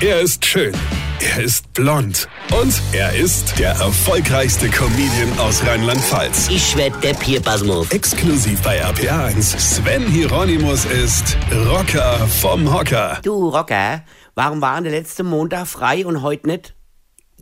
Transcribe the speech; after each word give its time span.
Er 0.00 0.20
ist 0.20 0.44
schön. 0.44 0.74
Er 1.20 1.44
ist 1.44 1.72
blond. 1.72 2.28
Und 2.60 2.82
er 2.92 3.14
ist 3.14 3.58
der 3.58 3.70
erfolgreichste 3.70 4.68
Comedian 4.68 5.38
aus 5.38 5.64
Rheinland-Pfalz. 5.64 6.48
Ich 6.50 6.76
werd 6.76 7.02
der 7.02 7.14
Pierpasmus. 7.14 7.90
Exklusiv 7.92 8.60
bei 8.62 8.84
RPA1. 8.84 9.56
Sven 9.58 10.04
Hieronymus 10.06 10.84
ist 10.84 11.38
Rocker 11.68 12.18
vom 12.26 12.72
Hocker. 12.74 13.20
Du, 13.22 13.48
Rocker, 13.48 14.04
warum 14.34 14.60
war 14.60 14.82
der 14.82 14.90
letzte 14.90 15.22
Montag 15.22 15.68
frei 15.68 16.04
und 16.04 16.22
heute 16.22 16.48
nicht? 16.48 16.74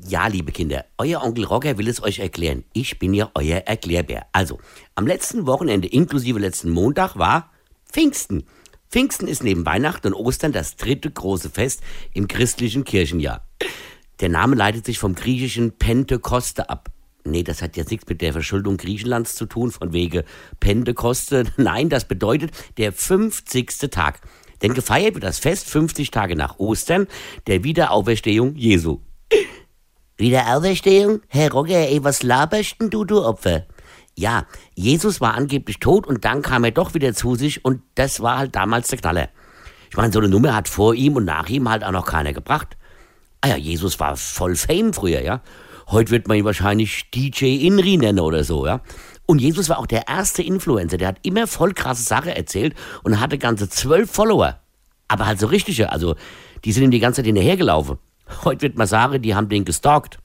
Ja, 0.06 0.26
liebe 0.26 0.52
Kinder, 0.52 0.84
euer 0.98 1.22
Onkel 1.22 1.44
Rocker 1.44 1.78
will 1.78 1.88
es 1.88 2.02
euch 2.02 2.18
erklären. 2.18 2.64
Ich 2.74 2.98
bin 2.98 3.14
ja 3.14 3.30
euer 3.34 3.58
Erklärbär. 3.60 4.26
Also, 4.32 4.58
am 4.94 5.06
letzten 5.06 5.46
Wochenende 5.46 5.88
inklusive 5.88 6.38
letzten 6.38 6.70
Montag 6.70 7.16
war 7.16 7.50
Pfingsten. 7.90 8.44
Pfingsten 8.92 9.26
ist 9.26 9.42
neben 9.42 9.64
Weihnachten 9.64 10.08
und 10.08 10.14
Ostern 10.14 10.52
das 10.52 10.76
dritte 10.76 11.10
große 11.10 11.48
Fest 11.48 11.80
im 12.12 12.28
christlichen 12.28 12.84
Kirchenjahr. 12.84 13.42
Der 14.20 14.28
Name 14.28 14.54
leitet 14.54 14.84
sich 14.84 14.98
vom 14.98 15.14
griechischen 15.14 15.72
Pentekoste 15.78 16.68
ab. 16.68 16.90
Nee, 17.24 17.42
das 17.42 17.62
hat 17.62 17.78
jetzt 17.78 17.90
nichts 17.90 18.06
mit 18.06 18.20
der 18.20 18.34
Verschuldung 18.34 18.76
Griechenlands 18.76 19.34
zu 19.34 19.46
tun, 19.46 19.70
von 19.70 19.94
wegen 19.94 20.24
Pentekoste. 20.60 21.44
Nein, 21.56 21.88
das 21.88 22.04
bedeutet 22.04 22.50
der 22.76 22.92
50. 22.92 23.90
Tag. 23.90 24.20
Denn 24.60 24.74
gefeiert 24.74 25.14
wird 25.14 25.24
das 25.24 25.38
Fest 25.38 25.70
50 25.70 26.10
Tage 26.10 26.36
nach 26.36 26.58
Ostern, 26.58 27.06
der 27.46 27.64
Wiederauferstehung 27.64 28.56
Jesu. 28.56 29.00
Wiederauferstehung? 30.18 31.22
Herr 31.28 31.50
Roger, 31.50 31.88
ey, 31.88 32.04
was 32.04 32.22
laberst 32.22 32.76
denn 32.78 32.90
du, 32.90 33.06
du 33.06 33.24
Opfer? 33.24 33.66
Ja, 34.14 34.46
Jesus 34.74 35.20
war 35.20 35.34
angeblich 35.34 35.78
tot 35.78 36.06
und 36.06 36.24
dann 36.24 36.42
kam 36.42 36.64
er 36.64 36.70
doch 36.70 36.94
wieder 36.94 37.14
zu 37.14 37.34
sich 37.34 37.64
und 37.64 37.82
das 37.94 38.20
war 38.20 38.38
halt 38.38 38.54
damals 38.54 38.88
der 38.88 38.98
Knaller. 38.98 39.28
Ich 39.90 39.96
meine, 39.96 40.12
so 40.12 40.18
eine 40.20 40.28
Nummer 40.28 40.54
hat 40.54 40.68
vor 40.68 40.94
ihm 40.94 41.16
und 41.16 41.24
nach 41.24 41.48
ihm 41.48 41.68
halt 41.68 41.84
auch 41.84 41.92
noch 41.92 42.06
keiner 42.06 42.32
gebracht. 42.32 42.76
Ah 43.40 43.48
ja, 43.48 43.56
Jesus 43.56 43.98
war 44.00 44.16
voll 44.16 44.56
Fame 44.56 44.92
früher, 44.92 45.20
ja. 45.20 45.40
Heute 45.88 46.10
wird 46.10 46.28
man 46.28 46.38
ihn 46.38 46.44
wahrscheinlich 46.44 47.10
DJ 47.10 47.66
Inri 47.66 47.96
nennen 47.96 48.20
oder 48.20 48.44
so, 48.44 48.66
ja. 48.66 48.80
Und 49.26 49.40
Jesus 49.40 49.68
war 49.68 49.78
auch 49.78 49.86
der 49.86 50.08
erste 50.08 50.42
Influencer, 50.42 50.96
der 50.96 51.08
hat 51.08 51.18
immer 51.22 51.46
voll 51.46 51.74
krasse 51.74 52.02
Sachen 52.02 52.30
erzählt 52.30 52.74
und 53.02 53.20
hatte 53.20 53.38
ganze 53.38 53.68
zwölf 53.68 54.10
Follower. 54.10 54.60
Aber 55.08 55.26
halt 55.26 55.40
so 55.40 55.46
richtige, 55.46 55.90
also 55.90 56.16
die 56.64 56.72
sind 56.72 56.84
ihm 56.84 56.90
die 56.90 57.00
ganze 57.00 57.18
Zeit 57.18 57.26
hinterhergelaufen. 57.26 57.98
Heute 58.44 58.62
wird 58.62 58.78
man 58.78 58.86
sagen, 58.86 59.20
die 59.20 59.34
haben 59.34 59.48
den 59.48 59.64
gestalkt. 59.64 60.18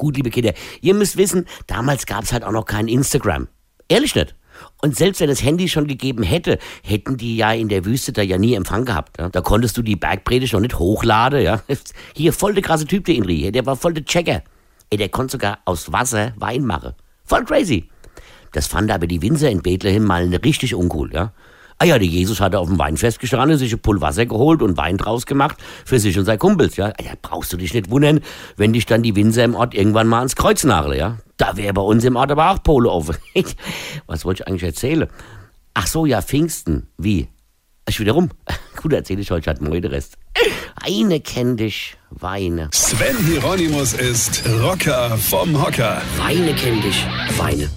Gut, 0.00 0.16
liebe 0.16 0.30
Kinder, 0.30 0.54
ihr 0.80 0.94
müsst 0.94 1.18
wissen, 1.18 1.44
damals 1.66 2.06
gab 2.06 2.24
es 2.24 2.32
halt 2.32 2.42
auch 2.42 2.52
noch 2.52 2.64
kein 2.64 2.88
Instagram. 2.88 3.48
Ehrlich 3.86 4.14
nicht. 4.14 4.34
Und 4.80 4.96
selbst 4.96 5.20
wenn 5.20 5.28
es 5.28 5.42
Handy 5.44 5.68
schon 5.68 5.86
gegeben 5.86 6.22
hätte, 6.22 6.58
hätten 6.82 7.18
die 7.18 7.36
ja 7.36 7.52
in 7.52 7.68
der 7.68 7.84
Wüste 7.84 8.10
da 8.14 8.22
ja 8.22 8.38
nie 8.38 8.54
Empfang 8.54 8.86
gehabt. 8.86 9.18
Ja? 9.18 9.28
Da 9.28 9.42
konntest 9.42 9.76
du 9.76 9.82
die 9.82 9.96
Bergpredigt 9.96 10.54
noch 10.54 10.60
nicht 10.60 10.78
hochladen. 10.78 11.42
Ja? 11.42 11.60
Hier, 12.16 12.32
voll 12.32 12.54
der 12.54 12.62
krasse 12.62 12.86
Typ, 12.86 13.04
der 13.04 13.14
Inri. 13.14 13.52
Der 13.52 13.66
war 13.66 13.76
voll 13.76 13.92
der 13.92 14.06
Checker. 14.06 14.42
Ey, 14.88 14.96
der 14.96 15.10
konnte 15.10 15.32
sogar 15.32 15.58
aus 15.66 15.92
Wasser 15.92 16.32
Wein 16.36 16.64
machen. 16.64 16.94
Voll 17.26 17.44
crazy. 17.44 17.90
Das 18.52 18.68
fand 18.68 18.90
aber 18.90 19.06
die 19.06 19.20
Winzer 19.20 19.50
in 19.50 19.60
Bethlehem 19.60 20.04
mal 20.04 20.34
richtig 20.34 20.74
uncool, 20.74 21.12
ja. 21.12 21.34
Ah 21.82 21.86
ja, 21.86 21.98
der 21.98 22.06
Jesus 22.06 22.40
hatte 22.40 22.58
auf 22.58 22.68
dem 22.68 22.78
Weinfest 22.78 23.20
gestanden, 23.20 23.56
sich 23.56 23.72
ein 23.72 23.78
Pull 23.80 24.02
Wasser 24.02 24.26
geholt 24.26 24.60
und 24.60 24.76
Wein 24.76 24.98
draus 24.98 25.24
gemacht 25.24 25.56
für 25.86 25.98
sich 25.98 26.18
und 26.18 26.26
seine 26.26 26.36
Kumpels, 26.36 26.76
ja. 26.76 26.88
Ja, 27.02 27.12
brauchst 27.22 27.54
du 27.54 27.56
dich 27.56 27.72
nicht 27.72 27.88
wundern, 27.88 28.20
wenn 28.58 28.74
dich 28.74 28.84
dann 28.84 29.02
die 29.02 29.16
Winzer 29.16 29.44
im 29.44 29.54
Ort 29.54 29.74
irgendwann 29.74 30.06
mal 30.06 30.18
ans 30.18 30.36
Kreuz 30.36 30.62
nageln, 30.64 30.98
ja. 30.98 31.16
Da 31.38 31.56
wäre 31.56 31.72
bei 31.72 31.80
uns 31.80 32.04
im 32.04 32.16
Ort 32.16 32.32
aber 32.32 32.50
auch 32.50 32.62
Pole 32.62 32.90
offen. 32.90 33.16
Was 34.06 34.26
wollte 34.26 34.42
ich 34.42 34.48
eigentlich 34.48 34.62
erzählen? 34.62 35.08
Ach 35.72 35.86
so, 35.86 36.04
ja, 36.04 36.20
Pfingsten. 36.20 36.86
Wie? 36.98 37.28
Ich 37.88 37.98
wieder 37.98 38.12
rum. 38.12 38.28
Gut, 38.82 38.92
erzähle 38.92 39.22
ich 39.22 39.32
euch 39.32 39.46
halt 39.46 39.62
morgen 39.62 39.80
den 39.80 39.90
Rest. 39.90 40.18
Eine 40.82 41.18
kenn 41.20 41.56
dich, 41.56 41.96
Weine. 42.10 42.68
Sven 42.74 43.16
Hieronymus 43.26 43.94
ist 43.94 44.42
Rocker 44.62 45.16
vom 45.16 45.58
Hocker. 45.58 46.02
Weine 46.18 46.54
kenn 46.54 46.82
dich, 46.82 47.06
Weine. 47.38 47.70